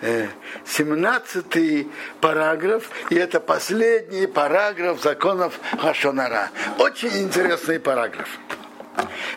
[0.00, 1.86] 17
[2.20, 6.50] параграф, и это последний параграф законов Хашонара.
[6.78, 8.28] Очень интересный параграф.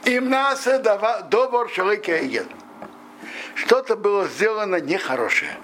[0.05, 0.67] Им нас
[1.29, 1.69] добор
[3.55, 5.57] Что-то было сделано нехорошее.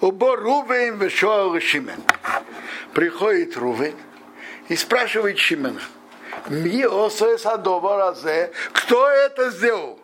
[0.00, 2.02] Убор Рувен вешоал Шимен.
[2.92, 3.94] Приходит Рувен
[4.68, 5.80] и спрашивает Шимена.
[6.50, 8.50] Ми осоес разе.
[8.72, 9.98] Кто это сделал?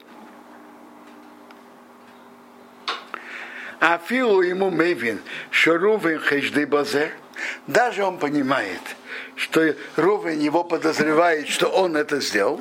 [3.80, 5.20] А Филу ему Мейвин,
[5.50, 7.12] что Рувен хежды базе,
[7.66, 8.80] даже он понимает,
[9.36, 12.60] что Рувен его подозревает, что он это сделал,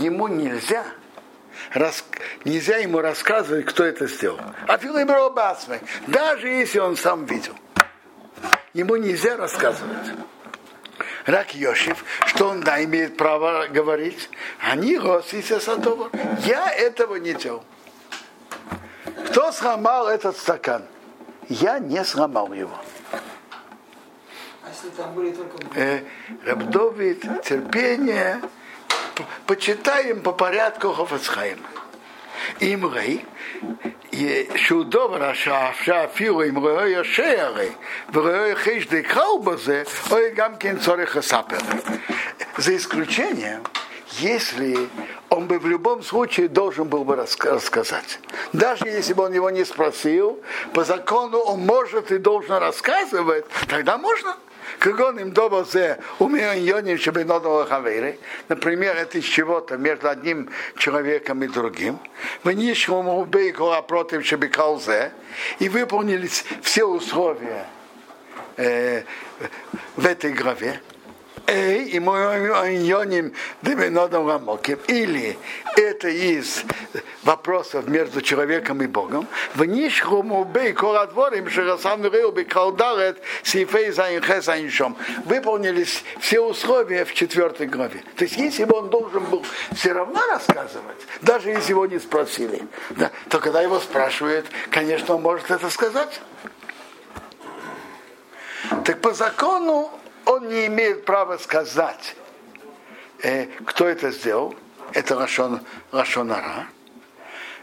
[0.00, 0.84] Ему нельзя
[1.72, 2.04] рас,
[2.44, 4.40] нельзя ему рассказывать, кто это сделал.
[4.66, 7.54] А Филибробасмы, даже если он сам видел,
[8.72, 10.08] ему нельзя рассказывать.
[11.26, 14.28] Рак Йошев, что он да, имеет право говорить,
[14.60, 16.10] они гостицы Садова.
[16.40, 17.64] Я этого не делал.
[19.28, 20.84] Кто сломал этот стакан?
[21.48, 22.78] Я не сломал его.
[23.12, 25.56] А если там были только...
[25.74, 26.02] Э,
[26.44, 28.40] Рабдовит, терпение,
[29.46, 31.66] почитаем по порядку Хофацхайма.
[32.61, 33.25] Имрей,
[34.55, 35.33] שהוא דובר
[35.73, 37.69] שאפילו אם רואה ישה הרי
[38.13, 41.57] ורואה חיש דקראו בזה, או גם כן צורך לספר.
[42.57, 43.63] За исключением,
[44.19, 44.89] если
[45.29, 48.19] он бы в любом случае должен был бы рассказать.
[48.51, 50.41] Даже если бы он его не спросил,
[50.73, 54.35] по закону он может и должен рассказывать, тогда можно.
[54.78, 58.18] Кагон им добозе умеяньоним шебенодова хавейры.
[58.48, 61.98] Например, это из чего-то между одним человеком и другим.
[62.42, 65.12] Вы нишему бейкула против шебекалзе.
[65.58, 67.66] И выполнились все условия
[68.56, 69.02] э,
[69.96, 70.80] в этой главе.
[71.46, 74.78] Эй, и моим Дебенодом Рамоким.
[74.86, 75.38] Или
[75.76, 76.64] это из
[77.22, 79.26] вопросов между человеком и Богом.
[79.54, 84.96] В Нишхуму Бей Корадворим Шерасам Реу Бекалдарет Сифей Заинхес Аиншом.
[85.24, 88.02] Выполнились все условия в четвертой главе.
[88.16, 89.44] То есть, если бы он должен был
[89.74, 95.22] все равно рассказывать, даже если его не спросили, да, то когда его спрашивают, конечно, он
[95.22, 96.20] может это сказать.
[98.84, 99.90] Так по закону
[100.26, 102.16] он не имеет права сказать,
[103.22, 104.54] э, кто это сделал,
[104.92, 105.60] это Рашон,
[105.92, 106.66] Рашонара,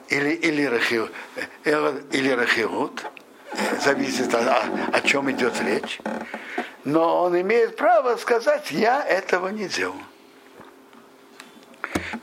[0.10, 1.12] или, или, рахир,
[1.64, 3.06] э, или Рахирут,
[3.54, 4.64] э, зависит от, о,
[4.94, 6.00] о чем идет речь,
[6.84, 9.96] но он имеет право сказать, я этого не делал.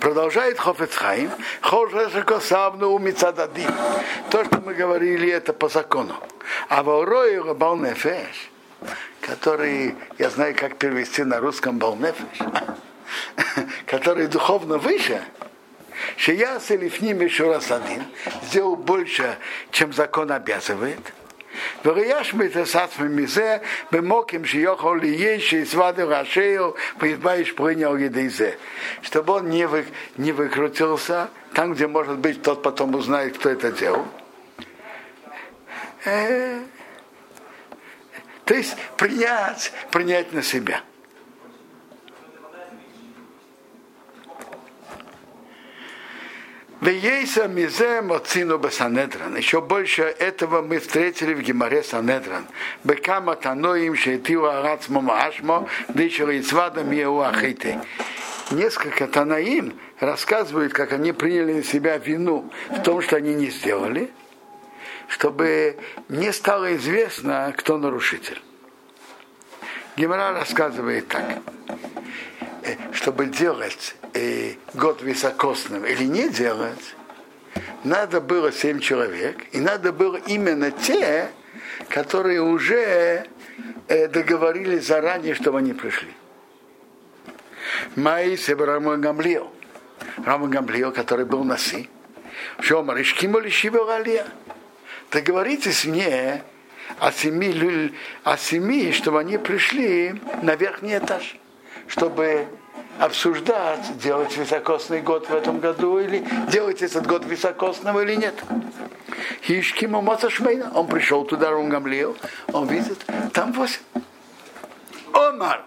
[0.00, 3.70] Продолжает Хофецхайм, Хошашакосавну Мицададим.
[4.30, 6.14] То, что мы говорили, это по закону.
[6.68, 8.50] А в Орое Балнефеш,
[9.20, 12.38] который я знаю, как перевести на русском балнефиш,
[13.86, 15.22] который духовно выше,
[16.16, 18.04] Шияс или Фним еще раз один,
[18.44, 19.36] сделал больше,
[19.70, 21.12] чем закон обязывает.
[21.84, 23.56] וראייש מתעסס מזה
[23.92, 28.52] במוקים שיכול להיות שיסבד ראשיו ויתבייש принял ידי זה.
[29.02, 29.84] Чтобы он не, вы,
[30.16, 34.06] не выкрутился, там, где, может быть, тот потом узнает, кто это делал.
[36.04, 36.60] Э,
[38.48, 40.80] то есть принять, принять на себя.
[46.80, 49.36] Вейса мизе моцину бесанедран.
[49.36, 52.46] Еще больше этого мы встретили в Гимаре Санедран.
[52.84, 57.82] Бекама таноим шейтиу арац мамашмо, дышал ицвада миеу ахите.
[58.50, 64.10] Несколько танаим рассказывают, как они приняли на себя вину в том, что они не сделали–
[65.08, 65.76] чтобы
[66.08, 68.40] не стало известно, кто нарушитель.
[69.96, 71.24] Гемора рассказывает так,
[72.62, 76.94] э, чтобы делать э, год високосным или не делать,
[77.84, 81.28] надо было семь человек, и надо было именно те,
[81.88, 83.26] которые уже
[83.88, 86.12] э, договорились заранее, чтобы они пришли.
[87.96, 89.50] Маис Рама Гамлио,
[90.24, 91.88] Рама Гамлио, который был Наси,
[92.60, 93.80] Шомар Ишкиму Лишибе
[95.10, 96.42] договоритесь мне
[96.98, 97.92] о семи,
[98.24, 101.36] о семи, чтобы они пришли на верхний этаж,
[101.86, 102.46] чтобы
[102.98, 108.34] обсуждать, делать високосный год в этом году или делать этот год високосного или нет.
[109.44, 112.16] Хишкима Мацашмейна, он пришел туда, он Гамлиел,
[112.52, 112.98] он видит,
[113.32, 113.80] там восемь.
[115.12, 115.62] Омар.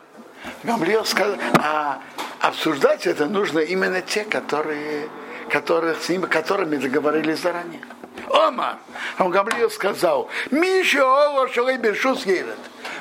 [0.64, 2.02] Гамлиел сказал, а
[2.40, 5.08] обсуждать это нужно именно те, которые,
[5.50, 7.82] которых, с ними, которыми договорились заранее.
[8.30, 8.80] Ома,
[9.20, 12.58] он Гамлиил сказал, Миша Ола Шалей Бешус едет.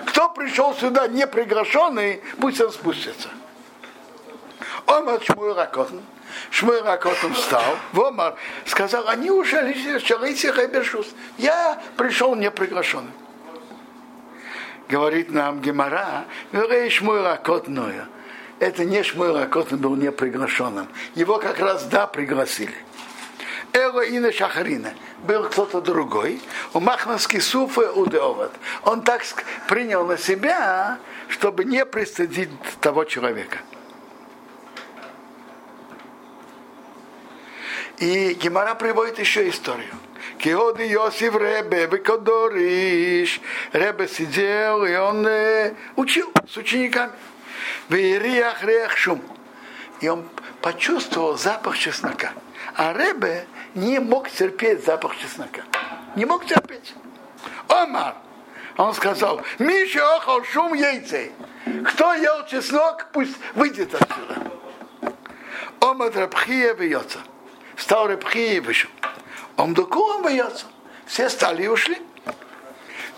[0.06, 3.28] Кто пришел сюда не приглашенный, пусть он спустится.
[4.86, 6.00] Омар Шмуэл Ракотн.
[6.50, 8.36] Шмуэл Ракотн встал, Вомар
[8.66, 9.62] сказал, они уже
[10.68, 11.08] Бершус.
[11.38, 13.12] Я пришел неприглашенным.
[14.88, 16.24] Говорит нам Гемара,
[16.90, 18.06] Шмуэл Ракотную.
[18.58, 20.88] Это не Шмуэл Ракотн был неприглашенным.
[21.14, 22.74] Его как раз да пригласили.
[23.72, 24.94] Эла Ина Шахарина.
[25.18, 26.40] Был кто-то другой.
[26.72, 28.52] У Махновский Суфы Удеоват.
[28.84, 29.22] Он так
[29.68, 32.50] принял на себя, чтобы не пристыдить
[32.80, 33.58] того человека.
[37.98, 39.94] И Гемара приводит еще историю.
[40.38, 43.40] Киоди Йосиф Ребе Бекодориш.
[43.72, 45.26] Ребе сидел, и он
[45.96, 47.12] учил с учениками.
[47.90, 49.22] Веериях рех шум.
[50.00, 50.26] И он
[50.62, 52.32] почувствовал запах чеснока.
[52.74, 55.62] А Ребе не мог терпеть запах чеснока.
[56.16, 56.94] Не мог терпеть.
[57.68, 58.14] Омар,
[58.76, 61.32] он сказал, Миша охал шум яйцей.
[61.86, 64.50] Кто ел чеснок, пусть выйдет отсюда.
[65.80, 67.18] Омар Рабхия бьется.
[67.76, 68.90] Стал Рабхия и вышел.
[69.56, 70.66] Он докулом бьется.
[71.06, 71.98] Все стали и ушли.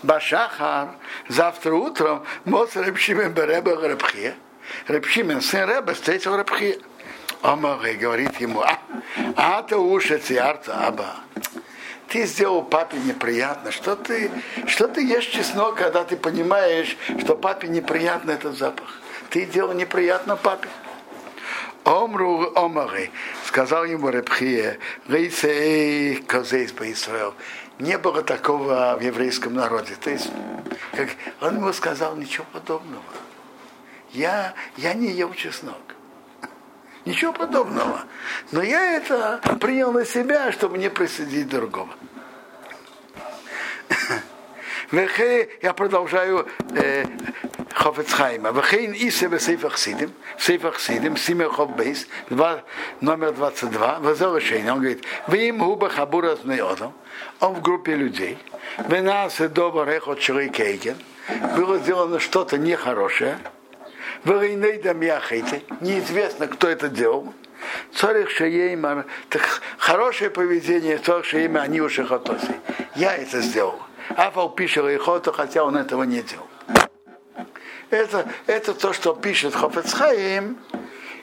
[0.03, 0.95] Башахар,
[1.29, 4.35] завтра утром, Моц Рабшимен Береба Рабхия.
[4.87, 6.77] Рабшимен, сын Реба, встретил Рабхия.
[7.43, 8.79] Омар говорит ему, а,
[9.35, 11.17] а ты уши циарца, аба.
[12.07, 13.71] Ты сделал папе неприятно.
[13.71, 14.31] Что ты,
[14.65, 19.01] что ты ешь чеснок, когда ты понимаешь, что папе неприятно этот запах?
[19.29, 20.69] Ты делал неприятно папе.
[21.83, 23.11] Омру Омары,
[23.45, 24.77] сказал ему Репхия,
[25.09, 27.33] Рейсей Козейс Баисраил.
[27.77, 29.95] Не было такого в еврейском народе.
[30.01, 30.29] То есть,
[30.93, 31.09] как,
[31.41, 33.03] он ему сказал ничего подобного.
[34.13, 35.81] Я, я не ел чеснок.
[37.05, 38.01] Ничего подобного.
[38.51, 41.89] Но я это принял на себя, чтобы не присоединить другого.
[44.91, 47.05] Я продолжаю э,
[47.73, 48.51] Хофецхайма.
[48.51, 52.07] Вехейн Исе в Сейфах Сидим, в Сейфах Сидим, Симехов Бейс,
[53.01, 54.71] номер 22, Вазел решение.
[54.71, 56.93] Он говорит, вы им губа хабура с неодом,
[57.39, 58.37] он в группе людей,
[58.87, 60.95] вы нас и добр эхот кейген,
[61.57, 63.39] было сделано что-то нехорошее,
[65.81, 67.33] Неизвестно, кто это делал.
[67.93, 72.55] Царих Шаеймар, так хорошее поведение, царих Шаеймар, они уже хотоси.
[72.95, 73.79] Я это сделал.
[74.15, 76.47] Афал пишет Ихоту, хотя он этого не делал.
[77.89, 80.57] Это, это то, что пишет Хофецхаим,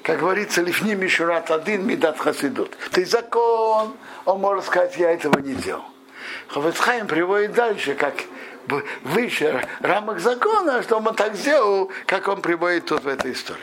[0.02, 2.76] как говорится, лифни мишурат один мидат хасидут.
[2.93, 5.85] Ты закон, он может сказать, я этого не делал.
[6.49, 8.14] Хофецхаим приводит дальше, как
[9.03, 13.61] выше рамок закона, что он так сделал, как он приводит тут в этой истории.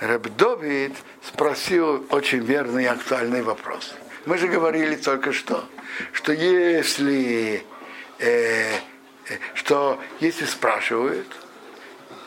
[0.00, 3.94] Рэб Довид спросил очень верный и актуальный вопрос.
[4.26, 5.64] Мы же говорили только что,
[6.12, 7.64] что если,
[8.18, 8.74] э,
[9.28, 11.26] э, что если спрашивают,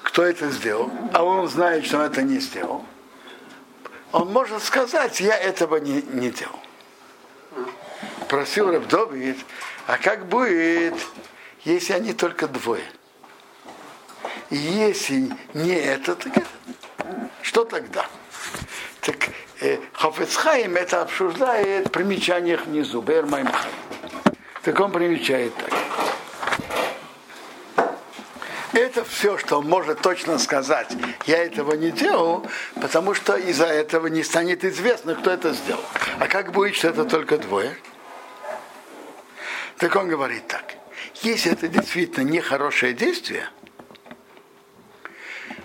[0.03, 2.85] кто это сделал, а он знает, что он это не сделал,
[4.11, 6.60] он может сказать, я этого не, не делал.
[8.31, 9.37] Просил Рэб Довид,
[9.87, 10.93] а как будет,
[11.65, 12.85] если они только двое?
[14.49, 16.47] И если не это, так это.
[17.41, 18.05] Что тогда?
[19.01, 23.73] Так э, Хафецхайм это обсуждает в примечаниях внизу, Бермаймхайм.
[24.63, 25.73] Так он примечает так.
[28.71, 30.95] Это все, что он может точно сказать.
[31.25, 35.83] Я этого не делал, потому что из-за этого не станет известно, кто это сделал.
[36.17, 37.75] А как будет, что это только двое?
[39.81, 40.75] Так он говорит так.
[41.23, 43.49] Если это действительно нехорошее действие,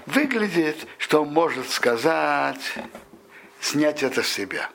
[0.06, 2.62] выглядит, что он может сказать,
[3.60, 4.70] снять это с себя.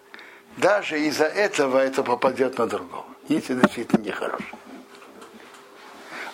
[0.58, 3.08] Даже из-за этого это попадет на другого.
[3.30, 4.52] Если действительно нехорошее.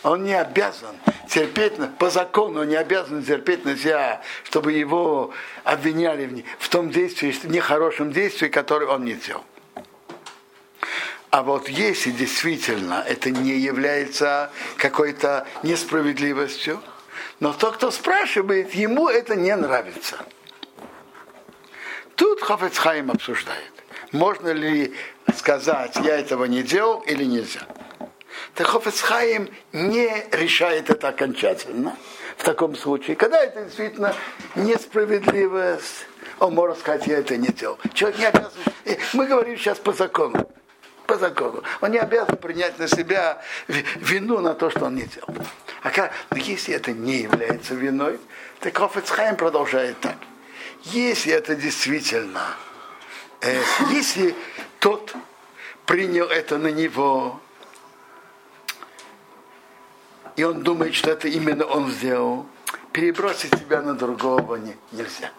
[0.03, 0.97] Он не обязан
[1.29, 5.33] терпеть, по закону он не обязан терпеть на себя, чтобы его
[5.63, 9.45] обвиняли в том действии, нехорошем действии, которое он не делал.
[11.29, 16.81] А вот если действительно это не является какой-то несправедливостью,
[17.39, 20.17] но тот, кто спрашивает, ему это не нравится.
[22.15, 23.73] Тут Хафецхайм обсуждает,
[24.11, 24.95] можно ли
[25.35, 27.61] сказать, я этого не делал или нельзя.
[28.55, 31.95] Так Хофецхайм не решает это окончательно
[32.37, 33.15] в таком случае.
[33.15, 34.15] Когда это действительно
[34.55, 36.07] несправедливость,
[36.39, 37.77] он может сказать, я это не делал.
[37.93, 38.51] Человек не обязан.
[39.13, 40.49] Мы говорим сейчас по закону
[41.07, 41.63] по закону.
[41.81, 45.33] Он не обязан принять на себя вину на то, что он не делал.
[45.81, 48.19] А как, но если это не является виной,
[48.59, 50.17] то Хофецхайм продолжает так.
[50.83, 52.55] Если это действительно,
[53.41, 53.59] э,
[53.89, 54.35] если
[54.79, 55.15] тот
[55.85, 57.39] принял это на него,
[60.35, 62.45] и он думает, что это именно он сделал,
[62.91, 65.31] перебросить себя на другого не, нельзя.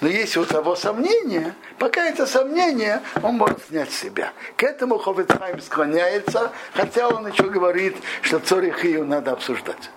[0.00, 4.32] Но если у того сомнения, пока это сомнение, он может снять себя.
[4.56, 9.90] К этому Хофицхайм склоняется, хотя он еще говорит, что Цорихию надо обсуждать.